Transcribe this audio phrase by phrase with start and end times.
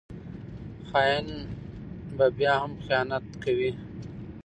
[0.87, 1.27] خاین
[2.17, 3.71] به بیا هم خیانت کوي